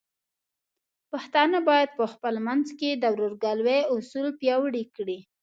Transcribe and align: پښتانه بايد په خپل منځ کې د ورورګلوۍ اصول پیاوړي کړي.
پښتانه 1.11 1.57
بايد 1.69 1.89
په 1.99 2.05
خپل 2.13 2.35
منځ 2.47 2.67
کې 2.79 2.89
د 2.95 3.05
ورورګلوۍ 3.13 3.79
اصول 3.95 4.27
پیاوړي 4.41 4.83
کړي. 4.95 5.19